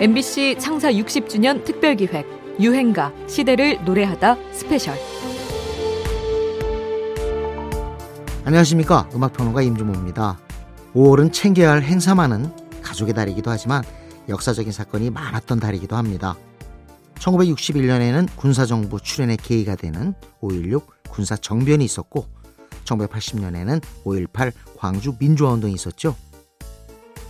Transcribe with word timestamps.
MBC 0.00 0.56
창사 0.58 0.90
60주년 0.90 1.62
특별기획 1.62 2.56
유행가 2.58 3.12
시대를 3.28 3.84
노래하다 3.84 4.38
스페셜. 4.50 4.96
안녕하십니까. 8.46 9.10
음악평론가 9.14 9.60
임진모입니다. 9.60 10.38
5월은 10.94 11.34
챙겨야 11.34 11.72
할 11.72 11.82
행사 11.82 12.14
많은 12.14 12.50
가족의 12.80 13.12
달이기도 13.12 13.50
하지만 13.50 13.84
역사적인 14.30 14.72
사건이 14.72 15.10
많았던 15.10 15.60
달이기도 15.60 15.96
합니다. 15.96 16.34
1961년에는 17.16 18.26
군사정부 18.36 19.00
출현의 19.02 19.36
계기가 19.36 19.76
되는 19.76 20.14
5.16 20.40 20.82
군사정변이 21.10 21.84
있었고 21.84 22.24
1980년에는 22.86 23.82
5.18 24.06 24.52
광주 24.78 25.14
민주화운동이 25.18 25.74
있었죠 25.74 26.16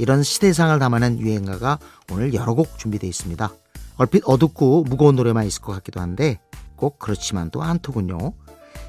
이런 0.01 0.23
시대상을 0.23 0.79
담아낸 0.79 1.19
유행가가 1.19 1.79
오늘 2.11 2.33
여러 2.33 2.55
곡 2.55 2.79
준비되어 2.79 3.07
있습니다. 3.07 3.51
얼핏 3.99 4.23
어둡고 4.25 4.85
무거운 4.85 5.15
노래만 5.15 5.47
있을 5.47 5.61
것 5.61 5.73
같기도 5.73 6.01
한데 6.01 6.41
꼭 6.75 6.99
그렇지만도 6.99 7.63
않더군요. 7.63 8.33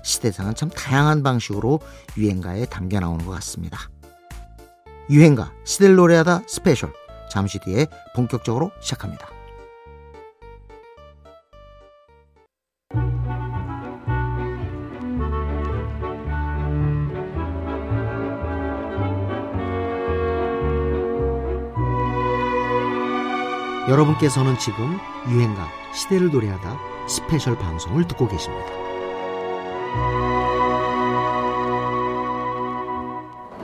시대상은 0.03 0.55
참 0.55 0.70
다양한 0.70 1.21
방식으로 1.21 1.81
유행가에 2.17 2.65
담겨 2.65 3.01
나오는 3.01 3.25
것 3.25 3.34
같습니다. 3.34 3.77
유행가 5.09 5.51
시대를 5.65 5.95
노래하다 5.95 6.43
스페셜 6.47 6.93
잠시 7.29 7.59
뒤에 7.59 7.87
본격적으로 8.15 8.71
시작합니다. 8.79 9.27
여러분께서는 23.91 24.57
지금 24.57 24.97
유행가 25.27 25.67
시대를 25.91 26.31
노래하다 26.31 26.77
스페셜 27.07 27.57
방송을 27.57 28.07
듣고 28.07 28.25
계십니다. 28.25 28.71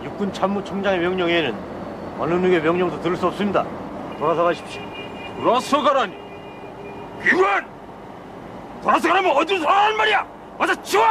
육군 0.04 0.34
참모총장의 0.34 1.00
명령에는 1.00 1.56
어느 2.20 2.34
누구의 2.34 2.62
명령도 2.62 3.02
들을 3.02 3.16
수 3.16 3.28
없습니다. 3.28 3.66
돌아서 4.20 4.44
가십시오. 4.44 4.82
돌아서 5.42 5.82
가라니 5.82 6.18
기관 7.24 7.66
돌아서 8.84 9.08
가라면 9.08 9.32
어디서 9.32 9.66
하란 9.66 9.96
말이야 9.96 10.28
와서 10.58 10.84
치워 10.84 11.06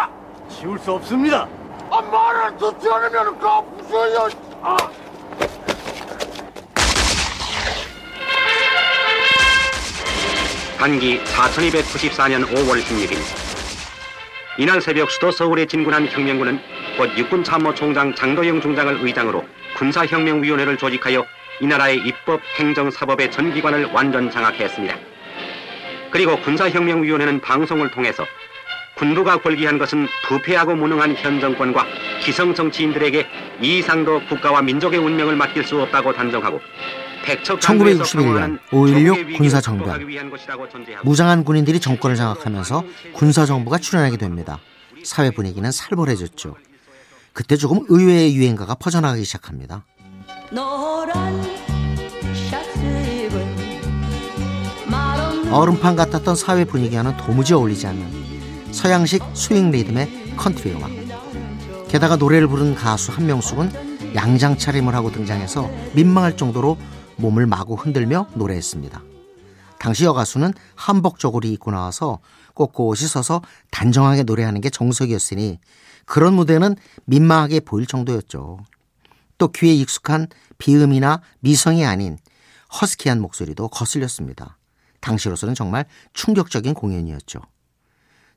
치울 0.51 0.79
수 0.79 0.93
없습니다. 0.93 1.49
아 1.91 2.03
말을 2.03 2.59
듣지 2.59 2.91
않으면 2.91 3.39
까 3.39 3.63
부숴요 3.63 4.37
아. 4.61 4.77
단기 10.79 11.19
4294년 11.21 12.47
5월 12.49 12.83
16일 12.83 13.17
이날 14.59 14.81
새벽 14.81 15.11
수도 15.11 15.31
서울에 15.31 15.65
진군한 15.65 16.07
혁명군은 16.07 16.61
곧 16.99 17.17
육군 17.17 17.45
참모총장 17.45 18.15
장도영 18.15 18.61
중장을 18.61 18.99
의장으로 19.01 19.45
군사혁명위원회를 19.75 20.77
조직하여 20.77 21.27
이 21.61 21.67
나라의 21.67 21.99
입법, 21.99 22.41
행정, 22.59 22.91
사법의 22.91 23.31
전 23.31 23.53
기관을 23.55 23.87
완전 23.93 24.31
장악했습니다. 24.31 24.97
그리고 26.11 26.39
군사혁명위원회는 26.41 27.41
방송을 27.41 27.91
통해서 27.91 28.27
군부가 28.97 29.39
골기한 29.39 29.79
것은 29.79 30.09
부패하고 30.23 30.75
무능한 30.75 31.17
현 31.17 31.41
정권과 31.41 31.87
기성 32.21 32.55
정치인들에게 32.55 33.27
이상도 33.61 34.21
국가와 34.29 34.63
민족의 34.63 34.99
운명을 34.99 35.37
맡길 35.37 35.65
수 35.65 35.81
없다고 35.81 36.13
단정하고 36.13 36.61
1961년 37.35 38.59
5.16 38.71 39.37
군사정변 39.37 40.07
무장한 41.03 41.45
군인들이 41.45 41.81
정권을 41.81 42.17
장악하면서 42.17 42.85
군사정부가 43.15 43.79
출현하게 43.79 44.17
됩니다. 44.17 44.59
사회 45.05 45.31
분위기는 45.31 45.71
살벌해졌죠. 45.71 46.57
그때 47.33 47.57
조금 47.57 47.85
의외의 47.89 48.35
유행가가 48.35 48.77
퍼져나가기 48.77 49.25
시작합니다. 49.25 49.85
얼음판 55.51 55.97
같았던 55.97 56.35
사회 56.35 56.65
분위기와는 56.65 57.17
도무지 57.17 57.55
어울리지 57.55 57.87
않는 57.87 58.73
서양식 58.73 59.23
스윙 59.35 59.71
리듬의 59.71 60.35
컨트리 60.37 60.73
음악. 60.75 60.91
게다가 61.89 62.17
노래를 62.17 62.49
부른 62.49 62.75
가수 62.75 63.13
한명숙은 63.13 64.15
양장 64.15 64.57
차림을 64.59 64.95
하고 64.95 65.13
등장해서 65.13 65.71
민망할 65.93 66.37
정도로 66.37 66.77
몸을 67.17 67.47
마구 67.47 67.75
흔들며 67.75 68.29
노래했습니다. 68.35 69.03
당시 69.79 70.05
여가수는 70.05 70.53
한복 70.75 71.19
저고리 71.19 71.53
입고 71.53 71.71
나와서 71.71 72.21
꼿꼿이 72.55 73.07
서서 73.07 73.43
단정하게 73.71 74.23
노래하는 74.23 74.61
게 74.61 74.71
정석이었으니 74.71 75.59
그런 76.07 76.35
무대는 76.35 76.77
민망하게 77.05 77.61
보일 77.61 77.87
정도였죠. 77.87 78.59
또 79.39 79.49
귀에 79.49 79.75
익숙한 79.75 80.29
비음이나 80.59 81.21
미성이 81.41 81.85
아닌 81.85 82.19
허스키한 82.81 83.21
목소리도 83.21 83.69
거슬렸습니다. 83.69 84.57
당시로서는 85.01 85.55
정말 85.55 85.85
충격적인 86.15 86.75
공연이었죠. 86.75 87.41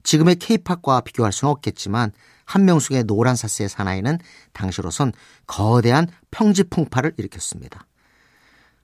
지금의 0.03 0.35
케이팝과 0.35 1.01
비교할 1.01 1.31
수는 1.31 1.51
없겠지만 1.51 2.11
한명숙의 2.45 3.03
노란 3.03 3.35
사스의 3.35 3.69
사나이는 3.69 4.17
당시로선 4.53 5.13
거대한 5.45 6.07
평지 6.31 6.63
풍파를 6.63 7.13
일으켰습니다. 7.17 7.85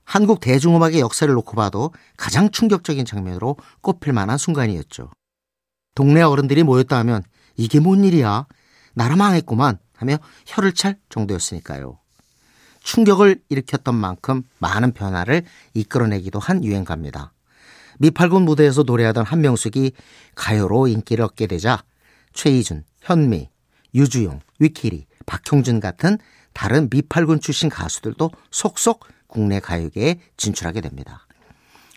한국 0.06 0.40
대중음악의 0.40 1.00
역사를 1.00 1.32
놓고 1.34 1.56
봐도 1.56 1.92
가장 2.16 2.50
충격적인 2.52 3.06
장면으로 3.06 3.58
꼽힐 3.82 4.14
만한 4.14 4.38
순간이었죠. 4.38 5.10
동네 5.96 6.22
어른들이 6.22 6.64
모였다 6.64 6.98
하면 7.00 7.24
이게 7.58 7.80
뭔 7.80 8.04
일이야? 8.04 8.46
나라 8.94 9.16
망했구만 9.16 9.80
하며 9.96 10.18
혀를 10.46 10.74
찰 10.74 10.98
정도였으니까요. 11.10 12.00
충격을 12.84 13.42
일으켰던 13.50 13.96
만큼 13.96 14.44
많은 14.60 14.94
변화를 14.94 15.44
이끌어내기도 15.74 16.38
한 16.40 16.64
유행가입니다. 16.64 17.34
미팔군 17.98 18.44
무대에서 18.44 18.84
노래하던 18.84 19.26
한명숙이 19.26 19.94
가요로 20.36 20.88
인기를 20.88 21.26
얻게 21.26 21.48
되자 21.48 21.84
최희준, 22.34 22.84
현미, 23.02 23.50
유주용, 23.96 24.42
위키리, 24.60 25.08
박형준 25.26 25.80
같은 25.80 26.20
다른 26.54 26.90
미팔군 26.92 27.40
출신 27.40 27.70
가수들도 27.70 28.30
속속 28.52 29.06
국내 29.28 29.60
가요계에 29.60 30.20
진출하게 30.38 30.82
됩니다. 30.82 31.28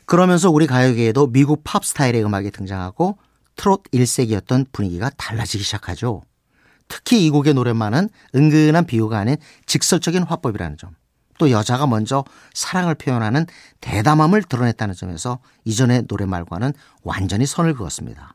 그러면서 0.07 0.51
우리 0.51 0.67
가요계에도 0.67 1.29
미국 1.29 1.63
팝 1.65 1.85
스타일의 1.85 2.25
음악이 2.25 2.51
등장하고 2.51 3.19
트롯 3.57 3.83
1세기였던 3.93 4.73
분위기가 4.73 5.11
달라지기 5.11 5.63
시작하죠. 5.65 6.23
특히 6.89 7.27
이 7.27 7.31
곡의 7.31 7.55
노랫말은 7.55 8.09
은근한 8.35 8.87
비유가 8.87 9.19
아닌 9.19 9.37
직설적인 9.67 10.23
화법이라는 10.23 10.79
점. 10.79 10.95
또 11.39 11.51
여자가 11.51 11.87
먼저 11.87 12.25
사랑을 12.53 12.95
표현하는 12.95 13.47
대담함을 13.81 14.43
드러냈다는 14.43 14.95
점에서 14.95 15.39
이전의 15.65 16.05
노랫말과는 16.09 16.73
완전히 17.03 17.47
선을 17.47 17.75
그었습니다. 17.75 18.35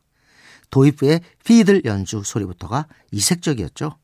도입부의 0.69 1.21
피들 1.43 1.83
연주 1.85 2.23
소리부터가 2.23 2.87
이색적이었죠. 3.11 3.97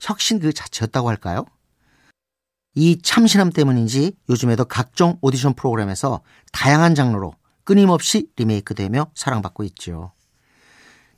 혁신 0.00 0.40
그 0.40 0.52
자체였다고 0.52 1.08
할까요? 1.08 1.44
이 2.74 3.00
참신함 3.02 3.50
때문인지 3.50 4.12
요즘에도 4.28 4.64
각종 4.64 5.18
오디션 5.20 5.54
프로그램에서 5.54 6.20
다양한 6.52 6.94
장르로 6.94 7.34
끊임없이 7.64 8.28
리메이크되며 8.36 9.10
사랑받고 9.14 9.64
있죠. 9.64 10.12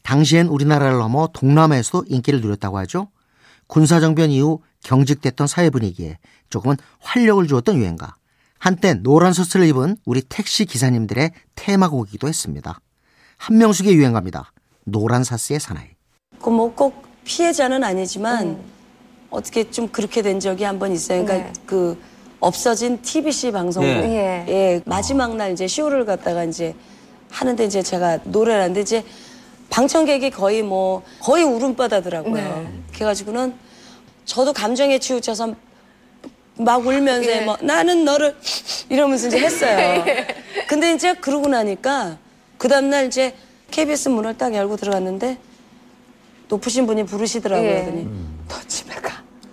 당시엔 0.03 0.49
우리나라를 0.49 0.99
넘어 0.99 1.29
동남아에서도 1.33 2.07
인기를 2.09 2.41
누렸다고 2.41 2.79
하죠. 2.79 3.09
군사정변 3.69 4.31
이후 4.31 4.61
경직됐던 4.83 5.47
사회 5.47 5.71
분위기에 5.71 6.19
조금은 6.51 6.77
활력을 7.01 7.47
주었던 7.47 7.77
유행가. 7.77 8.17
한때 8.59 8.95
노란 8.95 9.33
소스를 9.33 9.67
입은 9.67 9.97
우리 10.05 10.23
택시 10.23 10.65
기사님들의 10.65 11.33
테마곡이기도 11.55 12.29
했습니다. 12.29 12.81
한명숙의 13.39 13.95
유행가입니다. 13.95 14.53
노란 14.85 15.25
사스의 15.25 15.61
사나이. 15.61 15.89
뭐꼭 16.45 17.03
피해자는 17.25 17.83
아니지만 17.83 18.47
음. 18.49 18.72
어떻게 19.33 19.71
좀 19.71 19.89
그렇게 19.89 20.23
된 20.23 20.39
적이 20.41 20.65
한 20.65 20.79
번 20.79 20.93
있어요. 20.93 21.25
그러니까 21.25 21.49
네. 21.49 21.53
그 21.67 21.99
없어진 22.41 23.01
TBC 23.03 23.53
방송국 23.53 23.91
예. 23.91 24.45
예. 24.49 24.81
마지막 24.85 25.37
날 25.37 25.53
이제 25.53 25.67
쇼를 25.67 26.05
갔다가 26.05 26.45
이제 26.45 26.75
하는데 27.31 27.65
이제 27.65 27.83
제가 27.83 28.19
노래를 28.25 28.61
하는데 28.63 28.81
이제 28.81 29.05
방청객이 29.71 30.31
거의 30.31 30.63
뭐 30.63 31.03
거의 31.21 31.45
울음바다더라고요. 31.45 32.35
네. 32.35 32.69
그래가지고는 32.95 33.55
저도 34.25 34.53
감정에 34.53 34.99
치우쳐서 34.99 35.55
막 36.57 36.87
울면서 36.87 37.31
예. 37.31 37.41
뭐 37.41 37.57
나는 37.63 38.05
너를 38.05 38.37
이러면서 38.91 39.29
이제 39.29 39.39
했어요. 39.39 39.79
예. 40.07 40.27
근데 40.69 40.93
이제 40.93 41.15
그러고 41.15 41.49
나니까 41.49 42.19
그 42.59 42.69
다음날 42.69 43.07
이제 43.07 43.35
KBS 43.71 44.11
문을 44.11 44.37
딱 44.37 44.55
열고 44.55 44.77
들어갔는데 44.77 45.39
높으신 46.49 46.87
분이 46.87 47.05
부르시더라고요. 47.07 47.67
예. 47.69 47.75
그러더니 47.83 48.09
너 48.49 48.57
집에 48.69 48.92
가. 48.92 48.92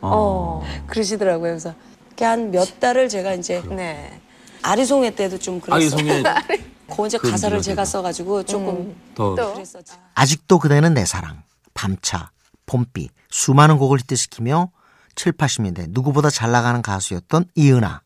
어. 0.01 0.63
그러시더라고요. 0.87 1.51
그래서 1.51 1.73
한몇 2.19 2.79
달을 2.79 3.07
제가 3.09 3.33
이제 3.33 3.61
네. 3.69 4.19
아리송해 4.61 5.15
때도 5.15 5.39
좀 5.39 5.59
그랬어. 5.61 5.75
아리송해 5.75 6.23
그 6.89 7.07
이제 7.07 7.17
가사를 7.17 7.61
제가 7.61 7.85
써가지고 7.85 8.43
조금 8.43 8.67
음. 8.75 8.95
더 9.15 9.33
그랬었지. 9.53 9.93
아직도 10.15 10.59
그대는 10.59 10.93
내 10.95 11.05
사랑, 11.05 11.43
밤차, 11.73 12.31
봄비 12.65 13.09
수많은 13.29 13.77
곡을 13.77 13.99
히트시키며 13.99 14.71
7, 15.15 15.33
80년대 15.33 15.87
누구보다 15.89 16.29
잘 16.29 16.51
나가는 16.51 16.81
가수였던 16.81 17.45
이은하. 17.55 18.01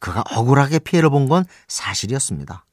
그가 0.00 0.24
억울하게 0.34 0.80
피해를 0.80 1.10
본 1.10 1.28
건 1.28 1.44
사실이었습니다. 1.68 2.64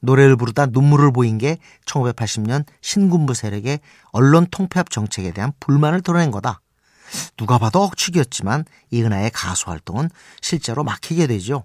노래를 0.00 0.36
부르다 0.36 0.66
눈물을 0.66 1.12
보인 1.12 1.38
게 1.38 1.58
1980년 1.86 2.64
신군부 2.80 3.34
세력의 3.34 3.80
언론 4.12 4.46
통폐합 4.50 4.90
정책에 4.90 5.32
대한 5.32 5.52
불만을 5.60 6.02
드러낸 6.02 6.30
거다. 6.30 6.60
누가 7.36 7.58
봐도 7.58 7.82
억측이었지만 7.84 8.64
이은하의 8.90 9.30
가수 9.30 9.70
활동은 9.70 10.10
실제로 10.40 10.84
막히게 10.84 11.26
되죠. 11.26 11.64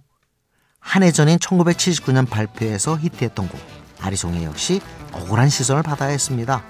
한 0.79 1.03
해 1.03 1.11
전인 1.11 1.37
1979년 1.37 2.29
발표에서 2.29 2.97
히트했던 2.97 3.49
곡 3.49 3.59
아리송해 4.01 4.43
역시 4.45 4.81
억울한 5.11 5.49
시선을 5.49 5.83
받아야 5.83 6.09
했습니다. 6.09 6.63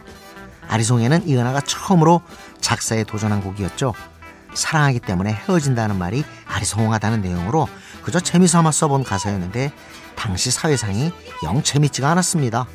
아리송해는 0.68 1.28
이은하가 1.28 1.62
처음으로 1.62 2.22
작사에 2.62 3.04
도전한 3.04 3.42
곡이었죠. 3.42 3.94
사랑하기 4.54 5.02
때문에 5.02 5.32
헤어진다는 5.32 5.98
말이 5.98 6.24
아리송하다는 6.48 7.22
내용으로 7.22 7.68
그저 8.04 8.20
재미삼아 8.20 8.72
써본 8.72 9.04
가사였는데 9.04 9.72
당시 10.16 10.52
사회상이 10.52 11.12
영 11.44 11.62
재밌지가 11.64 12.10
않았습니다. 12.10 12.68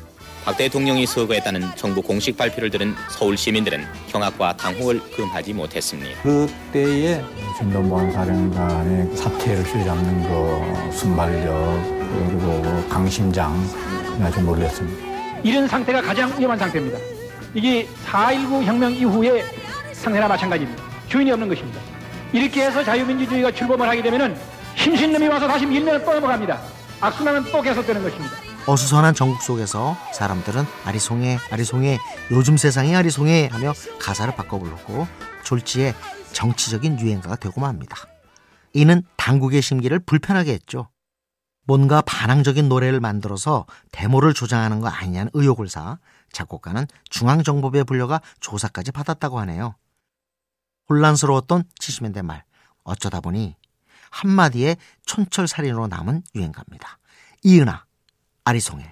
박 0.45 0.55
대통령이 0.57 1.07
서거했다는 1.07 1.75
정부 1.75 2.03
공식 2.03 2.37
발표를 2.37 2.69
들은 2.69 2.93
서울 3.09 3.35
시민들은 3.35 3.83
경악과 4.09 4.55
당혹을 4.55 5.01
금하지 5.15 5.53
못했습니다. 5.53 6.21
그때의 6.21 7.25
진동보안 7.57 8.11
사령관의 8.11 9.17
사태를 9.17 9.63
휘잡는 9.63 10.21
그 10.21 10.91
순발력 10.95 11.49
그리고 12.27 12.87
강심장 12.87 13.59
아주 14.21 14.39
놀랐습니다. 14.41 15.03
이런 15.41 15.67
상태가 15.67 15.99
가장 16.03 16.31
위험한 16.37 16.59
상태입니다. 16.59 16.99
이게 17.55 17.87
4.19 18.05 18.63
혁명 18.65 18.91
이후의 18.93 19.43
상태나 19.93 20.27
마찬가지입니다. 20.27 20.83
주인이 21.07 21.31
없는 21.31 21.47
것입니다. 21.47 21.81
이렇게 22.31 22.65
해서 22.65 22.83
자유민주주의가 22.83 23.49
출범을 23.49 23.89
하게 23.89 24.03
되면 24.03 24.37
힘신놈이 24.75 25.27
와서 25.27 25.47
다시 25.47 25.65
밀면 25.65 26.05
또 26.05 26.13
넘어갑니다. 26.13 26.61
악순환은 27.01 27.51
또 27.51 27.63
계속되는 27.63 28.03
것입니다. 28.03 28.44
어수선한 28.67 29.13
전국 29.13 29.43
속에서 29.43 29.95
사람들은 30.11 30.63
아리송해 30.85 31.37
아리송해 31.51 31.99
요즘 32.31 32.57
세상이 32.57 32.95
아리송해 32.95 33.49
하며 33.51 33.73
가사를 33.99 34.35
바꿔 34.35 34.57
불렀고 34.57 35.07
졸지에 35.43 35.93
정치적인 36.33 36.99
유행가가 36.99 37.35
되고 37.35 37.61
맙니다. 37.61 37.95
이는 38.73 39.03
당국의 39.17 39.61
심기를 39.61 39.99
불편하게 39.99 40.53
했죠. 40.53 40.89
뭔가 41.67 42.01
반항적인 42.01 42.67
노래를 42.67 42.99
만들어서 42.99 43.67
데모를 43.91 44.33
조장하는 44.33 44.79
거 44.79 44.87
아니냐는 44.87 45.29
의혹을 45.33 45.69
사 45.69 45.99
작곡가는 46.31 46.87
중앙정보부에 47.09 47.83
불려가 47.83 48.19
조사까지 48.39 48.91
받았다고 48.91 49.39
하네요. 49.41 49.75
혼란스러웠던 50.89 51.65
70년대 51.79 52.23
말 52.23 52.43
어쩌다 52.83 53.21
보니 53.21 53.55
한마디에 54.09 54.75
촌철살인으로 55.05 55.87
남은 55.87 56.23
유행가입니다. 56.35 56.99
이은하, 57.43 57.84
아리송해. 58.45 58.85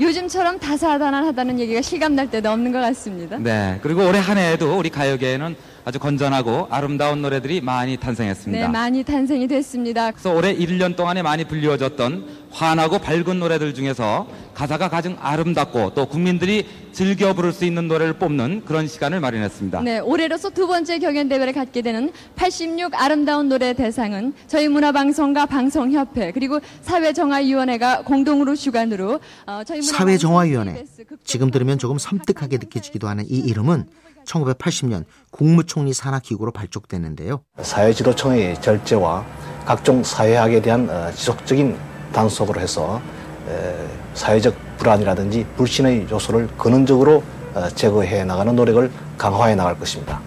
요즘처럼 0.00 0.58
다사다난하다는 0.58 1.58
얘기가 1.60 1.82
실감날 1.82 2.30
때도 2.30 2.50
없는 2.50 2.72
것 2.72 2.80
같습니다. 2.80 3.38
네. 3.38 3.78
그리고 3.82 4.06
올해 4.06 4.18
한 4.18 4.36
해에도 4.36 4.78
우리 4.78 4.90
가요계에는 4.90 5.56
아주 5.88 5.98
건전하고 5.98 6.66
아름다운 6.68 7.22
노래들이 7.22 7.62
많이 7.62 7.96
탄생했습니다. 7.96 8.66
네, 8.66 8.70
많이 8.70 9.02
탄생이 9.02 9.48
됐습니다. 9.48 10.10
그래서 10.10 10.34
올해 10.34 10.54
1년 10.54 10.96
동안에 10.96 11.22
많이 11.22 11.44
불리워졌던 11.44 12.48
환하고 12.50 12.98
밝은 12.98 13.38
노래들 13.38 13.72
중에서 13.72 14.28
가사가 14.52 14.90
가장 14.90 15.16
아름답고 15.18 15.94
또 15.94 16.06
국민들이 16.06 16.66
즐겨 16.92 17.32
부를 17.32 17.54
수 17.54 17.64
있는 17.64 17.88
노래를 17.88 18.18
뽑는 18.18 18.66
그런 18.66 18.86
시간을 18.86 19.20
마련했습니다. 19.20 19.80
네, 19.80 19.98
올해로서 19.98 20.50
두 20.50 20.66
번째 20.66 20.98
경연 20.98 21.30
대회를 21.30 21.54
갖게 21.54 21.80
되는 21.80 22.12
86 22.36 22.92
아름다운 22.92 23.48
노래 23.48 23.72
대상은 23.72 24.34
저희 24.46 24.68
문화방송과 24.68 25.46
방송협회 25.46 26.32
그리고 26.32 26.60
사회정화위원회가 26.82 28.02
공동으로 28.02 28.56
주관으로 28.56 29.20
어, 29.46 29.62
저희 29.64 29.80
사회정화위원회 29.80 30.84
지금 31.24 31.50
들으면 31.50 31.78
조금 31.78 31.96
섬뜩하게 31.96 32.58
느껴지기도 32.58 33.08
하는 33.08 33.24
이 33.30 33.38
이름은 33.38 33.86
1980년 34.28 35.04
국무총리 35.30 35.92
산하기구로 35.92 36.52
발족됐는데요. 36.52 37.40
사회지도청의 37.60 38.60
절제와 38.60 39.24
각종 39.64 40.04
사회학에 40.04 40.62
대한 40.62 40.88
어, 40.88 41.10
지속적인 41.12 41.76
단속으로 42.12 42.60
해서 42.60 43.00
사회적 44.14 44.54
불안이라든지 44.78 45.46
불신의 45.56 46.08
요소를 46.10 46.48
근원적으로 46.58 47.22
어, 47.54 47.68
제거해 47.70 48.24
나가는 48.24 48.54
노력을 48.54 48.90
강화해 49.16 49.54
나갈 49.54 49.78
것입니다. 49.78 50.20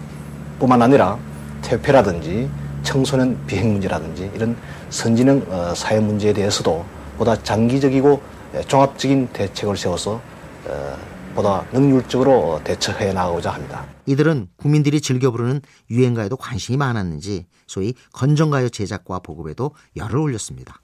뿐만 0.60 0.82
아니라 0.82 1.18
퇴폐라든지 1.62 2.50
청소년 2.84 3.38
비행 3.46 3.74
문제라든지 3.74 4.32
이런 4.34 4.56
선진형 4.90 5.46
어, 5.50 5.74
사회 5.76 6.00
문제에 6.00 6.34
대해서도 6.34 6.84
보다 7.18 7.36
장기적이고 7.42 8.22
종합적인 8.68 9.30
대책을 9.34 9.78
세워서 9.78 10.22
어, 10.68 10.98
보다 11.34 11.66
능률적으로 11.72 12.62
대처해 12.64 13.14
나가고자 13.14 13.52
합니다. 13.52 13.86
이들은 14.06 14.48
국민들이 14.58 15.02
즐겨 15.02 15.32
부르는 15.32 15.62
유행가에도 15.90 16.38
관심이 16.38 16.78
많았는지 16.78 17.46
소위 17.68 17.94
건전가요 18.14 18.70
제작과 18.70 19.20
보급에도 19.20 19.72
열을 19.96 20.18
올렸습니다. 20.18 20.82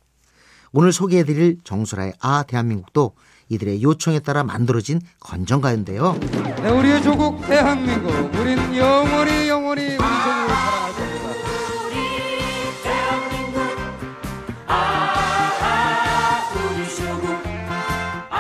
오늘 0.72 0.92
소개해드릴 0.92 1.60
정수라의 1.64 2.14
아 2.20 2.44
대한민국도 2.44 3.14
이들의 3.50 3.82
요청에 3.82 4.20
따라 4.20 4.44
만들어진 4.44 5.00
건전가요인데요. 5.20 6.18
네, 6.62 6.70
우리의 6.70 7.02
조국 7.02 7.42
대한민국, 7.48 8.12
우리는 8.40 8.76
영원히 8.76 9.48
영원히 9.48 9.84
우리 9.86 9.98
조 9.98 10.37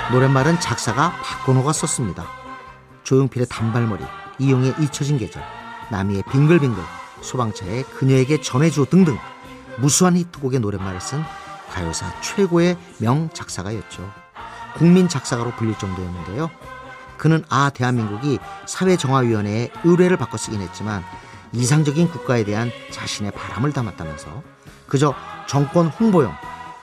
노랫말은 0.09 0.61
작사가 0.61 1.11
박건호가 1.21 1.73
썼습니다. 1.73 2.25
조용필의 3.03 3.47
단발머리, 3.49 4.05
이용의 4.39 4.75
잊혀진 4.79 5.17
계절, 5.17 5.43
나미의 5.91 6.23
빙글빙글, 6.31 6.81
소방차의 7.19 7.83
그녀에게 7.83 8.39
전해줘 8.39 8.85
등등 8.85 9.17
무수한 9.79 10.15
히트곡의 10.15 10.61
노랫말을 10.61 11.01
쓴 11.01 11.21
가요사 11.71 12.21
최고의 12.21 12.77
명 12.99 13.29
작사가였죠. 13.33 14.09
국민 14.77 15.09
작사가로 15.09 15.51
불릴 15.51 15.77
정도였는데요. 15.77 16.49
그는 17.17 17.43
아 17.49 17.69
대한민국이 17.69 18.39
사회정화위원회에 18.65 19.71
의뢰를 19.83 20.15
바꿔 20.15 20.37
쓰긴 20.37 20.61
했지만 20.61 21.03
이상적인 21.51 22.09
국가에 22.11 22.45
대한 22.45 22.71
자신의 22.91 23.31
바람을 23.31 23.73
담았다면서 23.73 24.41
그저 24.87 25.13
정권 25.47 25.87
홍보용 25.87 26.33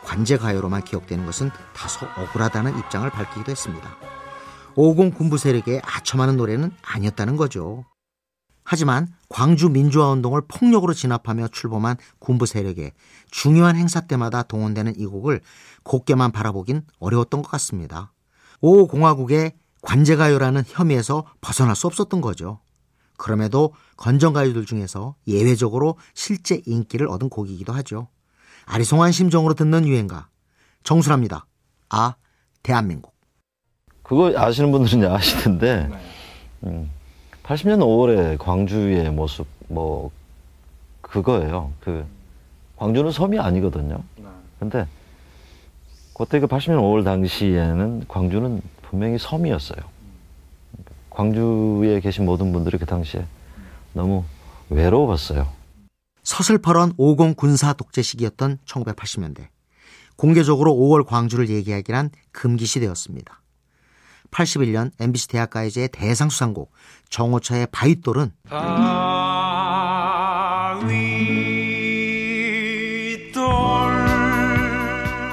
관제 0.04 0.36
가요로만 0.36 0.84
기억되는 0.84 1.26
것은 1.26 1.50
다소 1.74 2.06
억울하다는 2.16 2.78
입장을 2.78 3.08
밝히기도 3.10 3.50
했습니다. 3.50 3.96
50 4.76 5.16
군부 5.16 5.38
세력에 5.38 5.80
아첨하는 5.84 6.36
노래는 6.36 6.72
아니었다는 6.82 7.36
거죠. 7.36 7.84
하지만 8.64 9.08
광주 9.28 9.68
민주화 9.68 10.10
운동을 10.10 10.42
폭력으로 10.48 10.94
진압하며 10.94 11.48
출범한 11.48 11.96
군부 12.18 12.46
세력에 12.46 12.92
중요한 13.30 13.76
행사 13.76 14.00
때마다 14.00 14.42
동원되는 14.42 14.98
이 14.98 15.06
곡을 15.06 15.40
곱게만 15.82 16.32
바라보긴 16.32 16.82
어려웠던 16.98 17.42
것 17.42 17.50
같습니다. 17.50 18.12
오 18.60 18.86
공화국의 18.86 19.52
관제가요라는 19.82 20.62
혐의에서 20.66 21.26
벗어날 21.42 21.76
수 21.76 21.86
없었던 21.86 22.22
거죠. 22.22 22.60
그럼에도 23.16 23.74
건전가요들 23.96 24.64
중에서 24.64 25.14
예외적으로 25.26 25.98
실제 26.14 26.62
인기를 26.64 27.06
얻은 27.08 27.28
곡이기도 27.28 27.72
하죠. 27.74 28.08
아리송한 28.66 29.12
심정으로 29.12 29.54
듣는 29.54 29.86
유행가 29.86 30.28
정수랍니다. 30.82 31.46
아 31.88 32.14
대한민국. 32.62 33.14
그거 34.02 34.32
아시는 34.36 34.70
분들은 34.70 35.10
아시던데 35.10 35.88
음. 36.64 36.90
80년 37.42 37.78
5월에 37.80 38.38
광주의 38.38 39.10
모습 39.10 39.46
뭐 39.68 40.10
그거예요. 41.00 41.72
그 41.80 42.04
광주는 42.76 43.10
섬이 43.10 43.38
아니거든요. 43.38 44.02
근데 44.58 44.86
그때 46.16 46.40
그 46.40 46.46
80년 46.46 46.78
5월 46.80 47.04
당시에는 47.04 48.04
광주는 48.08 48.62
분명히 48.82 49.18
섬이었어요. 49.18 49.80
광주에 51.10 52.00
계신 52.00 52.24
모든 52.24 52.52
분들이 52.52 52.78
그 52.78 52.86
당시에 52.86 53.24
너무 53.92 54.24
외로웠어요. 54.70 55.46
서슬퍼런 56.24 56.94
50 56.96 57.36
군사 57.36 57.72
독재 57.74 58.02
시기였던 58.02 58.58
1980년대. 58.66 59.48
공개적으로 60.16 60.72
5월 60.74 61.06
광주를 61.06 61.48
얘기하기란 61.48 62.10
금기시되었습니다. 62.32 63.40
81년 64.30 64.90
MBC 64.98 65.28
대학가요제 65.28 65.88
대상 65.92 66.28
수상곡 66.28 66.72
정호차의 67.08 67.68
바윗돌은 67.70 68.32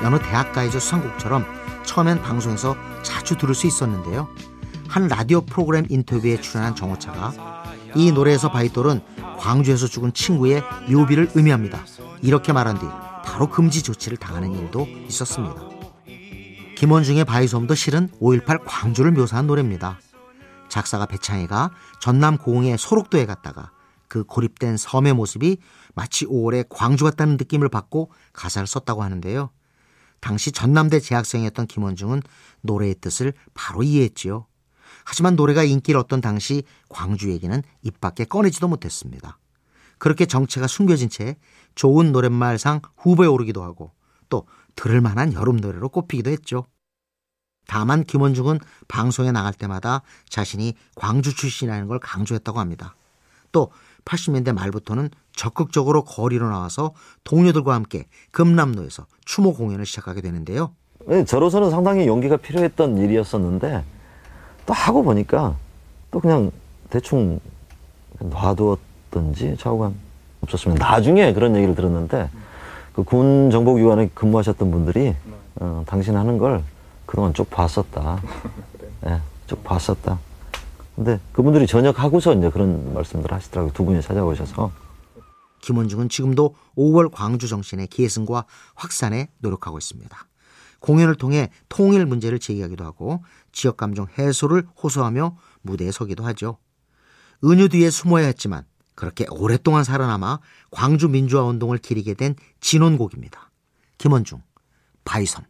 여느 0.03 0.19
대학가요제 0.19 0.79
수상곡처럼 0.79 1.45
처음엔 1.83 2.21
방송에서 2.21 2.75
자주 3.01 3.37
들을 3.37 3.55
수 3.55 3.65
있었는데요. 3.65 4.27
한 4.87 5.07
라디오 5.07 5.41
프로그램 5.41 5.85
인터뷰에 5.89 6.41
출연한 6.41 6.75
정오차가 6.75 7.33
이 7.95 8.11
노래에서 8.11 8.51
바윗돌은 8.51 9.01
광주에서 9.37 9.87
죽은 9.87 10.13
친구의 10.13 10.63
묘비를 10.89 11.31
의미합니다. 11.33 11.83
이렇게 12.21 12.53
말한 12.53 12.79
뒤 12.79 12.85
바로 13.25 13.49
금지 13.49 13.81
조치를 13.83 14.17
당하는 14.17 14.53
일도 14.53 14.87
있었습니다. 15.07 15.55
김원중의 16.77 17.25
바위섬도 17.25 17.75
실은 17.75 18.09
5.18 18.19 18.61
광주를 18.65 19.11
묘사한 19.11 19.47
노래입니다. 19.47 19.99
작사가 20.69 21.05
배창희가 21.05 21.71
전남 21.99 22.37
고흥의 22.37 22.77
소록도에 22.77 23.25
갔다가 23.25 23.71
그 24.07 24.23
고립된 24.23 24.77
섬의 24.77 25.13
모습이 25.13 25.57
마치 25.93 26.25
5월의 26.25 26.65
광주 26.69 27.03
같다는 27.03 27.37
느낌을 27.37 27.69
받고 27.69 28.11
가사를 28.33 28.65
썼다고 28.67 29.03
하는데요. 29.03 29.51
당시 30.19 30.51
전남대 30.51 30.99
재학생이었던 30.99 31.67
김원중은 31.67 32.21
노래의 32.61 32.95
뜻을 33.01 33.33
바로 33.53 33.83
이해했지요. 33.83 34.45
하지만 35.11 35.35
노래가 35.35 35.65
인기를 35.65 35.99
얻던 35.99 36.21
당시 36.21 36.63
광주 36.87 37.31
얘기는 37.31 37.61
입 37.81 37.99
밖에 37.99 38.23
꺼내지도 38.23 38.69
못했습니다. 38.69 39.39
그렇게 39.97 40.25
정체가 40.25 40.67
숨겨진 40.67 41.09
채 41.09 41.35
좋은 41.75 42.13
노랫말상 42.13 42.79
후보에 42.95 43.27
오르기도 43.27 43.61
하고 43.61 43.91
또 44.29 44.47
들을 44.77 45.01
만한 45.01 45.33
여름 45.33 45.57
노래로 45.57 45.89
꼽히기도 45.89 46.29
했죠. 46.29 46.63
다만 47.67 48.05
김원중은 48.05 48.59
방송에 48.87 49.33
나갈 49.33 49.53
때마다 49.53 50.01
자신이 50.29 50.75
광주 50.95 51.35
출신이라는 51.35 51.89
걸 51.89 51.99
강조했다고 51.99 52.61
합니다. 52.61 52.95
또 53.51 53.69
80년대 54.05 54.53
말부터는 54.53 55.09
적극적으로 55.35 56.05
거리로 56.05 56.47
나와서 56.47 56.93
동료들과 57.25 57.73
함께 57.75 58.07
금남로에서 58.31 59.07
추모 59.25 59.53
공연을 59.55 59.85
시작하게 59.85 60.21
되는데요. 60.21 60.73
네, 61.05 61.25
저로서는 61.25 61.69
상당히 61.69 62.07
용기가 62.07 62.37
필요했던 62.37 62.97
일이었었는데 62.97 63.83
또 64.71 64.75
하고 64.75 65.03
보니까 65.03 65.57
또 66.11 66.21
그냥 66.21 66.49
대충 66.89 67.41
놔두었던지 68.19 69.57
좌우감 69.59 69.93
없었으면 70.43 70.77
나중에 70.77 71.33
그런 71.33 71.57
얘기를 71.57 71.75
들었는데 71.75 72.29
그 72.93 73.03
군 73.03 73.51
정보위원회 73.51 74.09
근무하셨던 74.13 74.71
분들이 74.71 75.13
어, 75.55 75.83
당신 75.85 76.15
하는 76.15 76.37
걸 76.37 76.63
그동안 77.05 77.33
쭉 77.33 77.49
봤었다. 77.49 78.21
예, 79.07 79.09
네, 79.09 79.21
쭉 79.47 79.61
봤었다. 79.61 80.17
근데 80.95 81.19
그분들이 81.33 81.67
전역하고서 81.67 82.35
이제 82.35 82.49
그런 82.49 82.93
말씀들 82.93 83.29
하시더라고요. 83.29 83.73
두 83.73 83.83
분이 83.83 84.01
찾아오셔서. 84.01 84.71
김원중은 85.63 86.07
지금도 86.07 86.55
5월 86.77 87.11
광주 87.11 87.49
정신의 87.49 87.87
계승과 87.87 88.45
확산에 88.75 89.27
노력하고 89.39 89.77
있습니다. 89.77 90.17
공연을 90.81 91.15
통해 91.15 91.49
통일 91.69 92.05
문제를 92.05 92.39
제기하기도 92.39 92.83
하고 92.83 93.23
지역 93.51 93.77
감정 93.77 94.07
해소를 94.17 94.67
호소하며 94.81 95.37
무대에 95.61 95.91
서기도 95.91 96.23
하죠. 96.25 96.57
은유 97.43 97.69
뒤에 97.69 97.89
숨어야 97.89 98.27
했지만 98.27 98.65
그렇게 98.95 99.25
오랫동안 99.29 99.83
살아남아 99.83 100.39
광주 100.69 101.09
민주화 101.09 101.43
운동을 101.43 101.77
기리게 101.77 102.13
된 102.13 102.35
진원곡입니다. 102.59 103.49
김원중, 103.97 104.41
바이섬. 105.05 105.45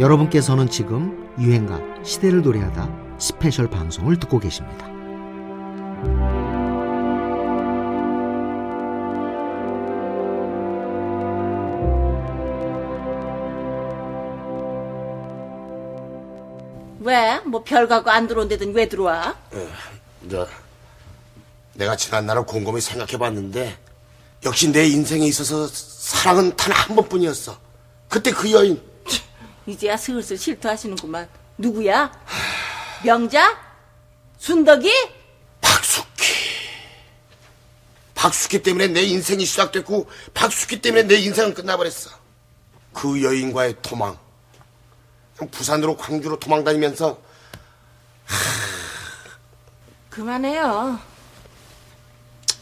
여러분께서는 0.00 0.70
지금 0.70 1.27
유행가 1.38 1.80
시대를 2.04 2.42
노래하다 2.42 3.16
스페셜 3.18 3.68
방송을 3.68 4.18
듣고 4.18 4.38
계십니다. 4.38 4.86
왜? 17.00 17.38
뭐 17.46 17.62
별가고 17.62 18.10
안 18.10 18.26
들어온데든 18.26 18.74
왜 18.74 18.88
들어와? 18.88 19.36
어, 19.52 19.68
저 20.30 20.46
내가 21.74 21.96
지난 21.96 22.26
날을 22.26 22.44
곰곰이 22.44 22.80
생각해봤는데 22.80 23.76
역시 24.44 24.70
내 24.72 24.86
인생에 24.88 25.26
있어서 25.26 25.66
사랑은 25.68 26.56
단 26.56 26.72
한 26.72 26.96
번뿐이었어. 26.96 27.56
그때 28.08 28.30
그 28.30 28.50
여인 28.52 28.80
이제야 29.68 29.98
슬슬 29.98 30.38
실토하시는구만. 30.38 31.28
누구야? 31.58 32.10
명자? 33.04 33.60
순덕이? 34.38 34.90
박숙희. 35.60 36.34
박숙희 38.14 38.62
때문에 38.62 38.86
내 38.88 39.02
인생이 39.02 39.44
시작됐고 39.44 40.08
박숙희 40.32 40.80
때문에 40.80 41.02
내 41.02 41.16
인생은 41.16 41.52
끝나버렸어. 41.52 42.10
그 42.94 43.22
여인과의 43.22 43.76
도망. 43.82 44.18
부산으로 45.50 45.98
광주로 45.98 46.38
도망 46.38 46.64
다니면서 46.64 47.20
그만해요. 50.08 50.98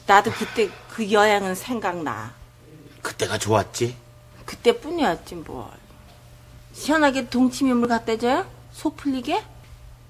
나도 0.06 0.32
그때 0.32 0.68
그 0.90 1.10
여행은 1.10 1.54
생각나. 1.54 2.34
그때가 3.00 3.38
좋았지? 3.38 3.96
그때뿐이었지 4.44 5.36
뭘. 5.36 5.85
시원하게 6.86 7.28
동치미물 7.30 7.88
갖다 7.88 8.16
줘요? 8.16 8.46
속 8.70 8.96
풀리게? 8.96 9.42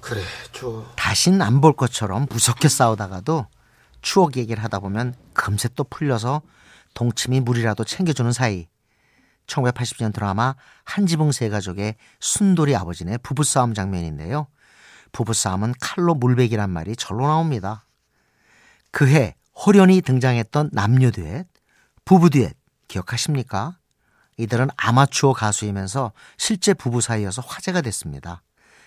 그래, 0.01 0.21
줘. 0.53 0.85
다신 0.97 1.41
안 1.41 1.61
볼 1.61 1.75
것처럼 1.75 2.27
무섭게 2.29 2.69
싸우다가도 2.69 3.47
추억 4.03 4.37
얘기를 4.37 4.63
하다 4.63 4.81
보면 4.81 5.15
금세 5.33 5.69
또 5.75 5.85
풀려서 5.85 6.43
동치미 6.95 7.41
물이라도 7.41 7.85
챙겨주는 7.85 8.31
사이 8.33 8.69
1980년 9.47 10.13
드라마 10.13 10.55
한지붕 10.85 11.31
세 11.33 11.49
가족의 11.49 11.95
순돌이 12.21 12.75
아버지네 12.75 13.19
부부싸움 13.19 13.75
장면인데요. 13.75 14.49
부부싸움은 15.13 15.75
칼로 15.81 16.15
물베기란 16.15 16.69
말이 16.69 16.97
절로 16.97 17.27
나옵니다. 17.29 17.87
그해 18.91 19.37
호련이 19.55 20.03
등장했던 20.03 20.71
남녀 20.73 21.11
듀엣, 21.11 21.47
부부 22.05 22.31
듀엣 22.31 22.55
기억하십니까? 22.89 23.79
이들은 24.37 24.69
아마추어 24.77 25.33
가수이면서 25.33 26.13
실제 26.37 26.75
부부 26.75 27.01
사이여서 27.01 27.43
화제가 27.43 27.81
됐습니다. 27.81 28.43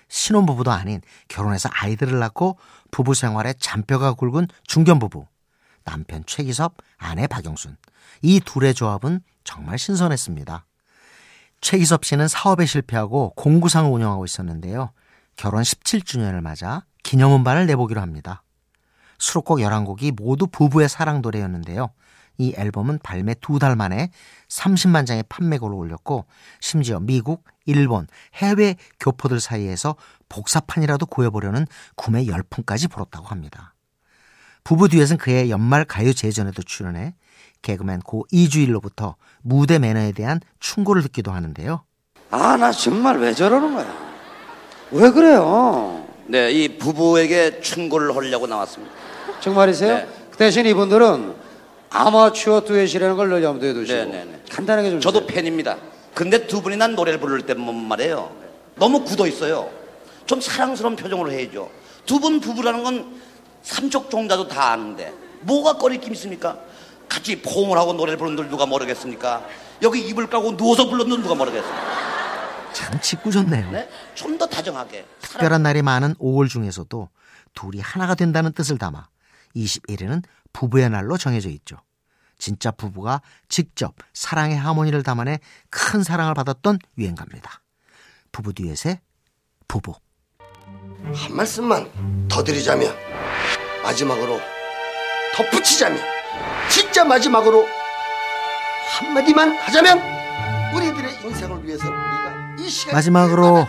신혼부부도 0.10 0.72
아닌 0.72 1.02
결혼해서 1.28 1.70
아이들을 1.72 2.18
낳고 2.20 2.58
부부 2.92 3.14
생활에 3.14 3.54
잔뼈가 3.54 4.14
굵은 4.14 4.48
중견부부. 4.66 5.26
남편 5.84 6.24
최기섭, 6.26 6.76
아내 6.98 7.28
박영순. 7.28 7.78
이 8.22 8.40
둘의 8.40 8.74
조합은 8.74 9.22
정말 9.44 9.80
신선했습니다. 9.80 10.66
최기섭 11.62 12.06
씨는 12.06 12.28
사업에 12.28 12.66
실패하고 12.66 13.34
공구상을 13.36 13.90
운영하고 13.90 14.26
있었는데요. 14.26 14.92
결혼 15.36 15.62
17주년을 15.64 16.42
맞아 16.42 16.86
기념음반을 17.04 17.66
내보기로 17.68 18.02
합니다. 18.02 18.44
수록곡 19.18 19.60
11곡이 19.60 20.14
모두 20.16 20.48
부부의 20.48 20.90
사랑 20.90 21.22
노래였는데요. 21.22 21.90
이 22.40 22.54
앨범은 22.58 23.00
발매 23.04 23.36
두 23.42 23.60
달 23.60 23.76
만에 23.76 24.10
30만 24.48 25.06
장의 25.06 25.26
판매고를 25.30 25.76
올렸고 25.76 26.26
심지어 26.62 27.00
미국, 27.00 27.44
일본, 27.66 28.08
해외 28.36 28.76
교포들 29.00 29.40
사이에서 29.42 29.96
복사판이라도 30.30 31.06
구해보려는 31.08 31.68
구매 31.96 32.26
열풍까지 32.26 32.88
불었다고 32.88 33.28
합니다. 33.28 33.76
부부 34.64 34.88
뒤에서는 34.88 35.18
그의 35.20 35.50
연말 35.50 35.84
가요 35.84 36.14
제전에도 36.14 36.64
출연해 36.64 37.14
개그맨 37.62 38.00
고 38.00 38.26
이주일로부터 38.32 39.16
무대 39.42 39.78
매너에 39.78 40.14
대한 40.14 40.40
충고를 40.60 41.02
듣기도 41.04 41.32
하는데요. 41.32 41.84
아, 42.32 42.56
나 42.56 42.72
정말 42.72 43.18
왜 43.20 43.34
저러는 43.34 43.74
거야? 43.74 44.10
왜 44.92 45.12
그래요? 45.12 46.08
네, 46.28 46.52
이 46.52 46.78
부부에게 46.78 47.60
충고를 47.60 48.16
하려고 48.16 48.48
나왔습니다. 48.48 48.94
정말이세요? 49.42 49.96
네. 49.98 50.08
그 50.32 50.38
대신 50.38 50.66
이분들은 50.66 51.49
아마추어 51.90 52.62
듀엣이라는 52.66 53.16
걸 53.16 53.30
늘 53.30 53.44
염두에 53.44 53.74
두시고 53.74 53.98
네네네. 53.98 54.44
간단하게 54.52 54.90
좀 54.92 55.02
저도 55.02 55.26
팬입니다. 55.26 55.78
근데 56.14 56.46
두 56.48 56.62
분이 56.62 56.78
난 56.78 56.96
노래를 56.96 57.20
부를 57.20 57.42
때만 57.46 57.74
말이에요. 57.88 58.32
너무 58.76 59.04
굳어 59.04 59.28
있어요. 59.28 59.70
좀 60.26 60.40
사랑스러운 60.42 60.96
표정으로 60.96 61.32
해야죠. 61.32 61.70
두 62.06 62.20
분 62.20 62.40
부부라는 62.40 62.84
건 62.84 63.22
삼쪽 63.62 64.10
종자도 64.10 64.48
다 64.48 64.72
아는데 64.72 65.14
뭐가 65.42 65.74
꺼리낌 65.78 66.14
있습니까? 66.14 66.58
같이 67.08 67.42
포옹을 67.42 67.78
하고 67.78 67.94
노래를 67.94 68.18
부르는 68.18 68.36
들 68.36 68.50
누가 68.50 68.66
모르겠습니까? 68.66 69.46
여기 69.82 70.02
이불 70.08 70.28
까고 70.30 70.58
누워서 70.58 70.90
불렀는 70.90 71.22
누가 71.22 71.36
모르겠습니까? 71.36 72.00
참 72.74 73.00
짓궂었네요. 73.02 73.72
네? 73.72 73.90
좀 74.16 74.38
더 74.38 74.46
다정하게. 74.46 75.06
특별한 75.22 75.64
날이 75.64 75.82
많은 75.82 76.16
5월 76.16 76.48
중에서도 76.50 77.10
둘이 77.54 77.80
하나가 77.82 78.16
된다는 78.16 78.52
뜻을 78.54 78.78
담아 78.78 79.08
21일은 79.56 80.24
부부의 80.54 80.90
날로 80.90 81.18
정해져 81.18 81.50
있죠. 81.50 81.78
진짜 82.38 82.72
부부가 82.72 83.22
직접 83.50 83.94
사랑의 84.14 84.58
하모니를 84.58 85.04
담아내 85.04 85.40
큰 85.70 86.04
사랑을 86.04 86.34
받았던 86.34 86.80
유행가입니다. 86.98 87.62
부부 88.32 88.54
듀엣의 88.54 89.00
부부. 89.68 89.94
한 91.14 91.36
말씀만 91.36 92.28
더 92.30 92.44
드리자면 92.44 92.94
마지막으로 93.84 94.40
덧붙이자면 95.36 96.00
진짜 96.70 97.04
마지막으로 97.04 97.66
한마디만 98.98 99.58
하자면 99.58 100.00
우리들의 100.76 101.24
인생을 101.24 101.66
위해서 101.66 101.88
우리가 101.88 102.56
이 102.60 102.70
시간 102.70 102.96
마지막으로 102.96 103.68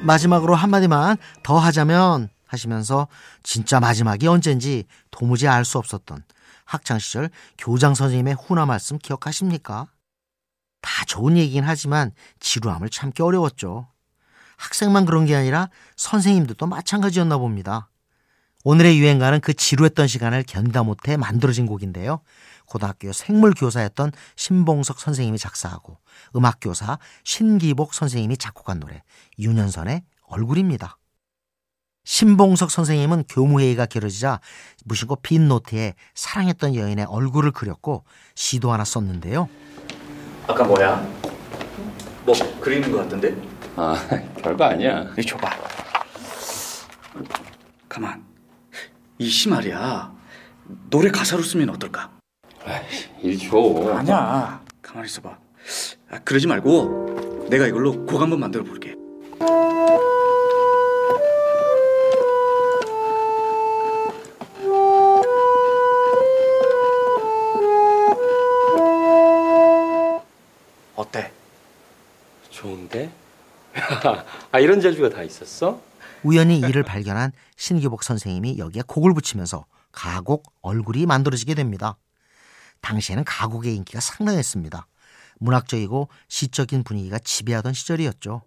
마지막으로 0.00 0.54
한마디만 0.54 1.16
더 1.42 1.58
하자면 1.58 2.28
하시면서 2.46 3.08
진짜 3.42 3.80
마지막이 3.80 4.26
언젠지 4.26 4.84
도무지 5.10 5.48
알 5.48 5.64
수 5.64 5.78
없었던 5.78 6.22
학창 6.64 6.98
시절 6.98 7.30
교장 7.58 7.94
선생님의 7.94 8.34
훈화 8.34 8.66
말씀 8.66 8.98
기억하십니까? 8.98 9.86
다 10.80 11.04
좋은 11.06 11.36
얘기긴 11.36 11.64
하지만 11.64 12.12
지루함을 12.40 12.90
참기 12.90 13.22
어려웠죠. 13.22 13.88
학생만 14.56 15.04
그런 15.04 15.26
게 15.26 15.34
아니라 15.34 15.68
선생님들도 15.96 16.66
마찬가지였나 16.66 17.38
봅니다. 17.38 17.90
오늘의 18.64 18.98
유행가는 18.98 19.40
그 19.40 19.54
지루했던 19.54 20.08
시간을 20.08 20.42
견다 20.42 20.82
못해 20.82 21.16
만들어진 21.16 21.66
곡인데요. 21.66 22.20
고등학교 22.66 23.12
생물교사였던 23.12 24.10
신봉석 24.34 24.98
선생님이 24.98 25.38
작사하고 25.38 25.98
음악교사 26.34 26.98
신기복 27.22 27.94
선생님이 27.94 28.36
작곡한 28.38 28.80
노래 28.80 29.04
윤현선의 29.38 30.02
얼굴입니다. 30.22 30.98
신봉석 32.06 32.70
선생님은 32.70 33.24
교무회의가 33.28 33.86
길어지자 33.86 34.40
무심코 34.84 35.16
빈 35.16 35.48
노트에 35.48 35.94
사랑했던 36.14 36.76
여인의 36.76 37.04
얼굴을 37.06 37.50
그렸고 37.50 38.04
시도 38.36 38.72
하나 38.72 38.84
썼는데요. 38.84 39.48
아까 40.46 40.62
뭐야? 40.64 41.04
뭐 42.24 42.34
그리는 42.60 42.90
것 42.92 42.98
같던데? 42.98 43.36
아, 43.74 43.96
별거 44.40 44.64
아니야. 44.64 45.12
이 45.18 45.22
줘봐. 45.22 45.50
가만. 47.88 48.24
이 49.18 49.28
시 49.28 49.48
말이야. 49.48 50.12
노래 50.90 51.10
가사로 51.10 51.42
쓰면 51.42 51.70
어떨까? 51.70 52.10
일 53.20 53.36
줘. 53.38 53.56
아니야. 53.96 54.60
가만히 54.80 55.06
있어봐. 55.06 55.36
아, 56.10 56.18
그러지 56.20 56.46
말고 56.46 57.46
내가 57.50 57.66
이걸로 57.66 58.06
곡 58.06 58.20
한번 58.20 58.38
만들어 58.40 58.62
볼게. 58.62 58.94
아, 74.52 74.58
이런 74.58 74.80
재주가 74.80 75.08
다 75.08 75.22
있었어? 75.22 75.80
우연히 76.22 76.58
이를 76.58 76.82
발견한 76.82 77.32
신기복 77.56 78.02
선생님이 78.02 78.58
여기에 78.58 78.82
곡을 78.86 79.14
붙이면서 79.14 79.66
가곡 79.92 80.52
얼굴이 80.60 81.06
만들어지게 81.06 81.54
됩니다. 81.54 81.96
당시에는 82.80 83.24
가곡의 83.24 83.74
인기가 83.74 84.00
상당했습니다. 84.00 84.86
문학적이고 85.38 86.08
시적인 86.28 86.84
분위기가 86.84 87.18
지배하던 87.18 87.72
시절이었죠. 87.72 88.42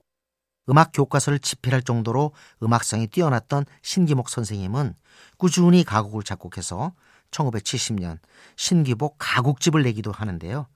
음악 0.70 0.92
교과서를 0.94 1.40
집필할 1.40 1.82
정도로 1.82 2.34
음악성이 2.62 3.08
뛰어났던 3.08 3.66
신기목 3.82 4.30
선생님은 4.30 4.94
꾸준히 5.38 5.84
가곡을 5.84 6.24
작곡해서 6.24 6.94
1970년 7.32 8.20
신기복 8.56 9.16
가곡집을 9.18 9.84
내기도 9.84 10.12
하는데요. 10.12 10.68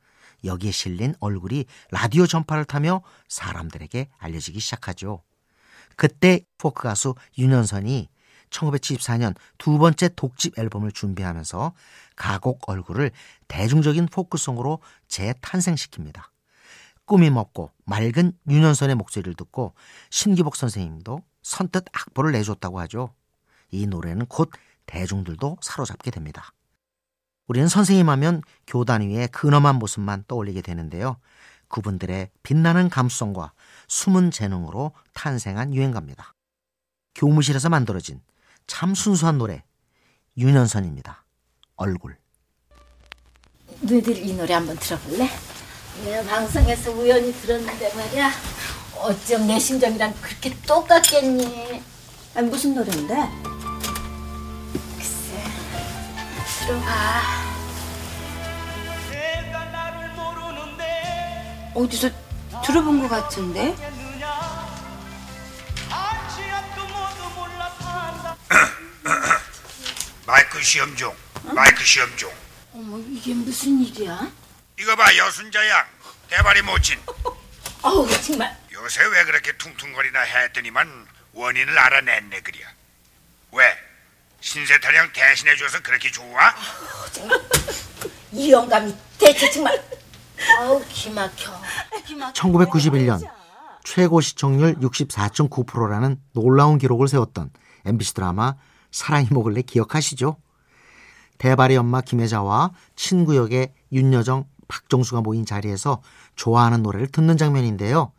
여기에 0.43 0.71
실린 0.71 1.15
얼굴이 1.19 1.65
라디오 1.91 2.27
전파를 2.27 2.65
타며 2.65 3.01
사람들에게 3.27 4.09
알려지기 4.17 4.59
시작하죠. 4.59 5.21
그때 5.95 6.41
포크 6.57 6.83
가수 6.83 7.15
윤현선이 7.37 8.09
1974년 8.49 9.35
두 9.57 9.77
번째 9.77 10.09
독집 10.09 10.57
앨범을 10.59 10.91
준비하면서 10.91 11.73
가곡 12.15 12.69
얼굴을 12.69 13.11
대중적인 13.47 14.07
포크송으로 14.07 14.79
재탄생시킵니다. 15.07 16.23
꾸밈 17.05 17.35
없고 17.35 17.71
맑은 17.85 18.33
윤현선의 18.47 18.95
목소리를 18.95 19.33
듣고 19.35 19.73
신기복 20.09 20.55
선생님도 20.55 21.21
선뜻 21.41 21.85
악보를 21.91 22.31
내줬다고 22.31 22.79
하죠. 22.81 23.13
이 23.71 23.87
노래는 23.87 24.27
곧 24.27 24.51
대중들도 24.85 25.57
사로잡게 25.61 26.11
됩니다. 26.11 26.53
우리는 27.47 27.67
선생님 27.67 28.09
하면 28.09 28.41
교단 28.67 29.01
위의 29.01 29.27
근엄한 29.27 29.75
모습만 29.75 30.25
떠올리게 30.27 30.61
되는데요. 30.61 31.17
그분들의 31.67 32.29
빛나는 32.43 32.89
감수성과 32.89 33.53
숨은 33.87 34.31
재능으로 34.31 34.91
탄생한 35.13 35.73
유행가입니다. 35.73 36.33
교무실에서 37.15 37.69
만들어진 37.69 38.21
참 38.67 38.95
순수한 38.95 39.37
노래 39.37 39.63
윤현선입니다. 40.37 41.25
얼굴. 41.75 42.17
너희들 43.81 44.17
이 44.17 44.33
노래 44.35 44.53
한번 44.53 44.77
들어볼래? 44.77 45.29
내가 46.05 46.23
방송에서 46.29 46.91
우연히 46.91 47.33
들었는데 47.33 47.93
말이야. 47.93 48.31
어쩜 48.99 49.47
내 49.47 49.59
심정이랑 49.59 50.13
그렇게 50.21 50.55
똑같겠니? 50.61 51.83
아니 52.35 52.49
무슨 52.49 52.73
노래인데? 52.73 53.52
들어봐. 56.65 57.43
어디서 61.75 62.09
들어본 62.65 63.01
것 63.01 63.09
같은데? 63.09 63.75
마이크 70.25 70.61
시험 70.61 70.95
중. 70.95 71.13
마이크 71.53 71.83
시험 71.83 72.15
중. 72.15 72.31
어머, 72.73 72.97
이게 73.09 73.33
무슨 73.33 73.81
일이야? 73.83 74.31
이거 74.79 74.95
봐 74.95 75.15
여순자 75.17 75.67
양 75.67 75.85
대발이 76.29 76.61
모친. 76.61 76.97
어우, 77.83 78.09
정말. 78.21 78.57
요새 78.71 79.03
왜 79.05 79.25
그렇게 79.25 79.51
퉁퉁거리나 79.57 80.21
했더니만 80.21 81.07
원인을 81.33 81.77
알아냈네 81.77 82.41
그려. 82.41 82.65
왜? 83.51 83.77
신세타령 84.43 85.13
대신해줘서 85.13 85.81
그렇게 85.81 86.11
좋아? 86.11 86.53
이 88.33 88.51
영감이 88.51 88.93
대체 89.17 89.49
정말. 89.49 89.81
아우, 90.59 90.83
기막혀. 90.89 91.53
기막혀. 92.05 92.33
1991년 92.33 93.25
최고 93.85 94.19
시청률 94.19 94.75
64.9%라는 94.75 96.19
놀라운 96.33 96.77
기록을 96.77 97.07
세웠던 97.07 97.51
MBC 97.85 98.15
드라마 98.15 98.55
사랑이 98.91 99.29
먹을래 99.31 99.61
기억하시죠? 99.61 100.35
대발의 101.37 101.77
엄마 101.77 102.01
김혜자와 102.01 102.71
친구 102.97 103.37
역의 103.37 103.73
윤여정, 103.93 104.45
박정수가 104.67 105.21
모인 105.21 105.45
자리에서 105.45 106.01
좋아하는 106.35 106.83
노래를 106.83 107.07
듣는 107.07 107.37
장면인데요. 107.37 108.11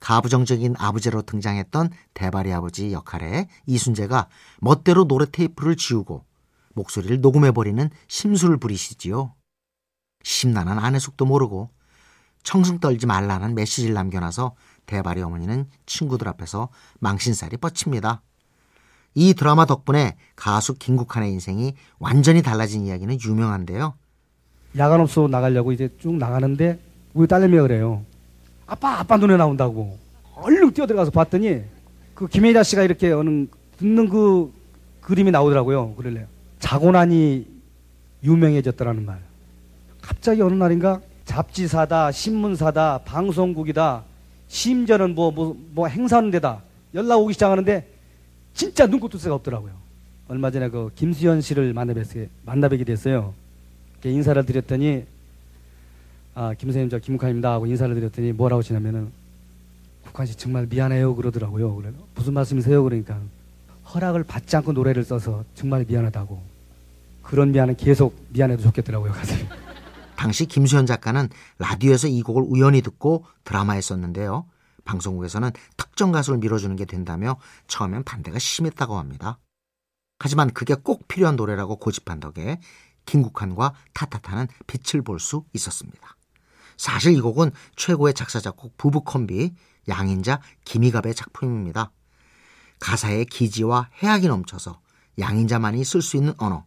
가부정적인 0.00 0.74
아버지로 0.78 1.22
등장했던 1.22 1.90
대발의 2.14 2.52
아버지 2.52 2.92
역할에 2.92 3.48
이순재가 3.66 4.28
멋대로 4.60 5.06
노래 5.06 5.26
테이프를 5.30 5.76
지우고 5.76 6.24
목소리를 6.74 7.20
녹음해버리는 7.20 7.90
심술을 8.08 8.56
부리시지요. 8.56 9.34
심란한 10.22 10.78
아내 10.78 10.98
속도 10.98 11.24
모르고 11.24 11.70
청승 12.42 12.78
떨지 12.78 13.06
말라는 13.06 13.54
메시지를 13.54 13.94
남겨놔서 13.94 14.54
대발의 14.86 15.22
어머니는 15.22 15.66
친구들 15.86 16.28
앞에서 16.28 16.70
망신살이 17.00 17.58
뻗칩니다. 17.58 18.22
이 19.14 19.34
드라마 19.34 19.66
덕분에 19.66 20.16
가수 20.36 20.74
김국환의 20.74 21.32
인생이 21.32 21.74
완전히 21.98 22.42
달라진 22.42 22.86
이야기는 22.86 23.18
유명한데요. 23.20 23.94
야간업소 24.76 25.28
나가려고 25.28 25.72
이제 25.72 25.94
쭉 25.98 26.14
나가는데 26.14 26.80
우리 27.12 27.26
딸내미가 27.26 27.62
그래요. 27.62 28.04
아빠 28.70 29.00
아빠 29.00 29.16
눈에 29.16 29.36
나온다고. 29.36 29.98
얼른 30.36 30.72
뛰어들어가서 30.72 31.10
봤더니 31.10 31.62
그 32.14 32.28
김혜자 32.28 32.62
씨가 32.62 32.84
이렇게 32.84 33.10
어느 33.10 33.46
듣는 33.78 34.08
그 34.08 34.52
그림이 35.00 35.32
나오더라고요. 35.32 35.94
그럴래요. 35.96 36.26
자고 36.60 36.92
나니 36.92 37.46
유명해졌다라는 38.22 39.04
말. 39.04 39.18
갑자기 40.00 40.40
어느 40.40 40.54
날인가 40.54 41.00
잡지사다, 41.24 42.12
신문사다, 42.12 42.98
방송국이다, 43.04 44.04
심지어는 44.46 45.16
뭐, 45.16 45.32
뭐, 45.32 45.56
뭐 45.72 45.88
행사하는 45.88 46.30
데다 46.30 46.62
연락 46.94 47.18
오기 47.18 47.32
시작하는데 47.34 47.88
진짜 48.54 48.86
눈꽃 48.86 49.10
두새가 49.10 49.34
없더라고요. 49.34 49.72
얼마 50.28 50.52
전에 50.52 50.68
그 50.68 50.90
김수현 50.94 51.40
씨를 51.40 51.72
만나 51.72 51.92
뵙게, 51.92 52.28
만나 52.44 52.68
뵙게 52.68 52.84
됐어요. 52.84 53.34
인사를 54.04 54.44
드렸더니 54.46 55.06
아, 56.34 56.54
김 56.54 56.68
선생님 56.68 56.90
저 56.90 56.98
김국환입니다 56.98 57.52
하고 57.52 57.66
인사를 57.66 57.94
드렸더니 57.94 58.32
뭐라고 58.32 58.60
하시냐면은 58.60 59.12
국환 60.04 60.26
씨 60.26 60.36
정말 60.36 60.66
미안해요 60.66 61.14
그러더라고요. 61.14 61.74
그래 61.76 61.92
무슨 62.14 62.34
말씀이세요? 62.34 62.82
그러니까 62.82 63.20
허락을 63.92 64.24
받지 64.24 64.56
않고 64.56 64.72
노래를 64.72 65.04
써서 65.04 65.44
정말 65.54 65.84
미안하다고. 65.86 66.40
그런 67.22 67.52
미안은 67.52 67.76
계속 67.76 68.16
미안해도 68.30 68.62
좋겠더라고요 68.62 69.12
가슴이. 69.12 69.44
당시 70.16 70.46
김수현 70.46 70.86
작가는 70.86 71.28
라디오에서 71.58 72.08
이 72.08 72.22
곡을 72.22 72.44
우연히 72.46 72.82
듣고 72.82 73.24
드라마에 73.44 73.80
썼는데요. 73.80 74.46
방송국에서는 74.84 75.50
특정 75.76 76.12
가수를 76.12 76.38
밀어주는 76.38 76.74
게 76.76 76.84
된다며 76.84 77.36
처음엔 77.68 78.02
반대가 78.04 78.38
심했다고 78.38 78.98
합니다. 78.98 79.38
하지만 80.18 80.50
그게 80.50 80.74
꼭 80.74 81.08
필요한 81.08 81.36
노래라고 81.36 81.76
고집한 81.76 82.20
덕에 82.20 82.58
김국환과 83.06 83.74
타타타는 83.94 84.48
빛을 84.66 85.02
볼 85.02 85.18
수 85.18 85.44
있었습니다. 85.54 86.16
사실 86.80 87.12
이 87.12 87.20
곡은 87.20 87.50
최고의 87.76 88.14
작사 88.14 88.40
작곡 88.40 88.78
부부 88.78 89.02
콤비 89.02 89.52
양인자 89.86 90.40
김희갑의 90.64 91.14
작품입니다. 91.14 91.92
가사의 92.78 93.26
기지와 93.26 93.90
해악이 94.02 94.28
넘쳐서 94.28 94.80
양인자만이 95.18 95.84
쓸 95.84 96.00
수 96.00 96.16
있는 96.16 96.32
언어, 96.38 96.64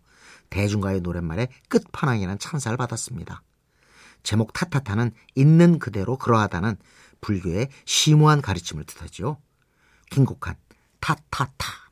대중가의 0.52 1.02
노랫말의 1.02 1.48
끝판왕이라는 1.68 2.38
찬사를 2.38 2.78
받았습니다. 2.78 3.42
제목 4.22 4.54
타타타는 4.54 5.14
있는 5.34 5.80
그대로 5.80 6.16
그러하다는 6.16 6.78
불교의 7.22 7.70
심오한 7.86 8.44
가르침을 8.44 8.84
뜻하죠. 8.84 9.38
김국환 10.12 10.56
타타타 11.00 11.90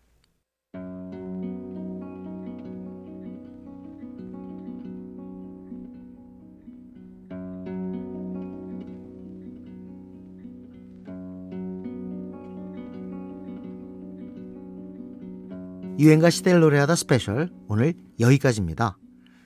유행가 16.02 16.32
시대를 16.32 16.62
노래하다 16.62 16.96
스페셜 16.96 17.52
오늘 17.68 17.94
여기까지입니다. 18.20 18.98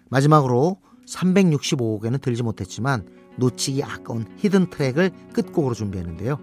마지막으로 0.09 0.77
365곡에는 1.05 2.21
들지 2.21 2.43
못했지만 2.43 3.05
놓치기 3.35 3.83
아까운 3.83 4.25
hidden 4.37 4.69
track을 4.69 5.11
끝곡으로 5.33 5.73
준비했는데요. 5.73 6.39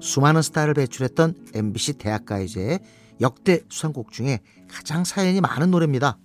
수많은 0.00 0.40
스타를 0.40 0.72
배출했던 0.72 1.34
MBC 1.54 1.98
대학가요제의 1.98 2.78
역대 3.20 3.60
수상곡 3.68 4.12
중에 4.12 4.38
가장 4.66 5.04
사연이 5.04 5.42
많은 5.42 5.70
노래입니다. 5.70 6.16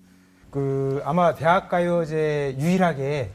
그 0.49 1.01
아마 1.03 1.35
대학가요제 1.35 2.55
유일하게 2.57 3.31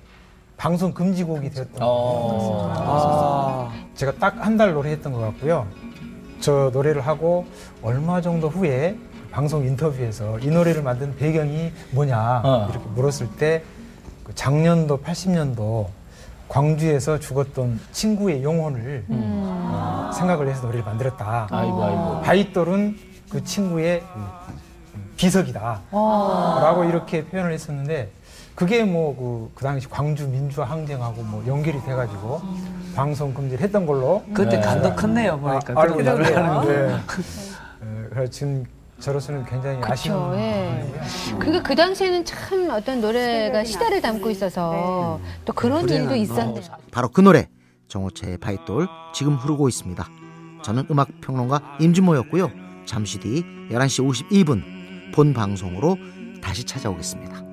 방송 0.56 0.94
금지곡이 0.94 1.50
되었던 1.50 1.74
것 1.74 2.68
같습니다. 2.68 2.80
아. 2.86 3.70
제가 3.94 4.12
딱 4.14 4.38
한 4.40 4.56
달 4.56 4.72
노래했던 4.72 5.12
것 5.12 5.18
같고요. 5.18 5.68
저 6.40 6.70
노래를 6.72 7.02
하고 7.02 7.44
얼마 7.82 8.22
정도 8.22 8.48
후에 8.48 8.98
방송 9.30 9.64
인터뷰에서 9.64 10.38
이 10.40 10.48
노래를 10.48 10.82
만든 10.82 11.14
배경이 11.16 11.72
뭐냐 11.92 12.42
어. 12.44 12.68
이렇게 12.70 12.86
물었을 12.94 13.28
때그 13.36 14.34
작년도 14.34 14.98
80년도 15.00 15.86
광주에서 16.48 17.18
죽었던 17.20 17.78
친구의 17.92 18.42
영혼을 18.42 19.04
어, 19.08 20.10
생각을 20.12 20.48
해서 20.48 20.62
노래를 20.62 20.84
만들었다. 20.84 21.46
아이고, 21.48 21.84
아이고. 21.84 22.20
바이돌은 22.22 22.98
그 23.30 23.44
친구의 23.44 24.02
비석이다. 25.16 25.80
라고 25.92 26.84
이렇게 26.84 27.24
표현을 27.24 27.52
했었는데 27.52 28.10
그게 28.56 28.82
뭐그 28.82 29.52
그 29.54 29.62
당시 29.62 29.88
광주 29.88 30.26
민주화 30.26 30.66
항쟁하고 30.66 31.22
뭐 31.22 31.44
연결이 31.46 31.80
돼가지고 31.82 32.42
방송 32.96 33.32
금지를 33.32 33.62
했던 33.62 33.86
걸로 33.86 34.24
그때 34.34 34.58
간도 34.60 34.94
컸네요, 34.96 35.38
보니까. 35.38 35.72
아, 35.76 35.82
알고 35.82 35.96
그런 35.96 36.24
하는 36.24 36.54
거. 36.54 36.64
네. 36.64 36.88
네, 36.88 38.06
그래서 38.10 38.30
지금 38.30 38.66
저로서는 39.00 39.44
굉장히 39.46 39.80
아쉬운 39.82 40.18
그렇죠. 40.18 40.38
예. 40.38 40.92
그러니까 41.38 41.62
그 41.62 41.74
당시에는 41.74 42.24
참 42.24 42.68
어떤 42.70 43.00
노래가 43.00 43.64
시대를 43.64 44.00
담고 44.00 44.30
있어서 44.30 45.20
또 45.44 45.52
그런 45.52 45.88
일도 45.88 46.14
있었네요. 46.14 46.62
바로 46.90 47.08
그 47.08 47.20
노래 47.20 47.48
정호채의 47.88 48.38
바이돌 48.38 48.86
지금 49.14 49.34
흐르고 49.34 49.68
있습니다. 49.68 50.06
저는 50.62 50.86
음악 50.90 51.08
평론가 51.20 51.78
임진모였고요. 51.80 52.50
잠시 52.84 53.18
뒤 53.18 53.42
11시 53.70 54.28
52분 54.28 55.14
본 55.14 55.32
방송으로 55.32 55.96
다시 56.42 56.64
찾아오겠습니다. 56.64 57.49